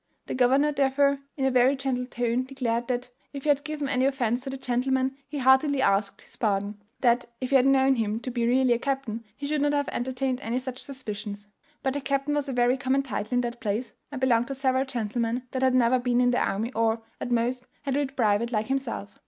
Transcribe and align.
The 0.25 0.33
governor, 0.33 0.71
therefore, 0.71 1.19
in 1.37 1.45
a 1.45 1.51
very 1.51 1.75
gentle 1.75 2.07
tone, 2.07 2.43
declared 2.45 2.87
that, 2.87 3.11
if 3.33 3.43
he 3.43 3.49
had 3.49 3.63
given 3.63 3.87
any 3.87 4.05
offence 4.05 4.41
to 4.43 4.49
the 4.49 4.57
gentleman, 4.57 5.15
he 5.27 5.37
heartily 5.37 5.79
asked 5.79 6.23
his 6.23 6.35
pardon; 6.37 6.81
that, 7.01 7.25
if 7.39 7.51
he 7.51 7.55
had 7.55 7.67
known 7.67 7.93
him 7.97 8.19
to 8.21 8.31
be 8.31 8.47
really 8.47 8.73
a 8.73 8.79
captain, 8.79 9.23
he 9.37 9.45
should 9.45 9.61
not 9.61 9.73
have 9.73 9.87
entertained 9.89 10.41
any 10.41 10.57
such 10.57 10.81
suspicions; 10.81 11.49
but 11.83 11.93
the 11.93 12.01
captain 12.01 12.33
was 12.33 12.49
a 12.49 12.51
very 12.51 12.77
common 12.77 13.03
title 13.03 13.35
in 13.35 13.41
that 13.41 13.61
place, 13.61 13.93
and 14.11 14.19
belonged 14.19 14.47
to 14.47 14.55
several 14.55 14.85
gentlemen 14.85 15.43
that 15.51 15.61
had 15.61 15.75
never 15.75 15.99
been 15.99 16.19
in 16.19 16.31
the 16.31 16.39
army, 16.39 16.73
or, 16.73 17.03
at 17.19 17.29
most, 17.29 17.67
had 17.83 17.95
rid 17.95 18.17
private 18.17 18.51
like 18.51 18.65
himself. 18.65 19.19